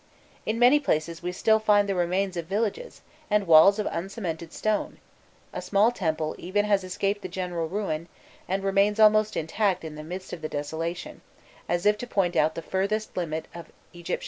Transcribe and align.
In 0.47 0.57
many 0.57 0.79
places 0.79 1.21
we 1.21 1.31
still 1.31 1.59
find 1.59 1.87
the 1.87 1.93
remains 1.93 2.35
of 2.35 2.47
villages, 2.47 3.01
and 3.29 3.45
walls 3.45 3.77
of 3.77 3.85
uncemented 3.91 4.51
stone; 4.51 4.97
a 5.53 5.61
small 5.61 5.91
temple 5.91 6.33
even 6.39 6.65
has 6.65 6.83
escaped 6.83 7.21
the 7.21 7.27
general 7.27 7.69
ruin, 7.69 8.07
and 8.47 8.63
remains 8.63 8.99
almost 8.99 9.37
intact 9.37 9.83
in 9.83 9.93
the 9.93 10.03
midst 10.03 10.33
of 10.33 10.41
the 10.41 10.49
desolation, 10.49 11.21
as 11.69 11.85
if 11.85 11.99
to 11.99 12.07
point 12.07 12.35
out 12.35 12.55
the 12.55 12.63
furthest 12.63 13.15
limit 13.15 13.45
of 13.53 13.67
Egyptian 13.93 14.03
territory. 14.03 14.19